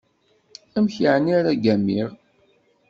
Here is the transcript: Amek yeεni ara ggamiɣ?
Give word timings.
Amek 0.77 0.95
yeεni 1.01 1.31
ara 1.37 1.57
ggamiɣ? 1.57 2.09